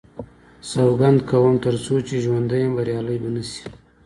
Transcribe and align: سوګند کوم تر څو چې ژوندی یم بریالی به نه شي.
سوګند 0.71 1.19
کوم 1.29 1.53
تر 1.65 1.75
څو 1.83 1.95
چې 2.07 2.15
ژوندی 2.23 2.57
یم 2.63 2.71
بریالی 2.77 3.17
به 3.21 3.29
نه 3.35 3.43
شي. 3.49 3.63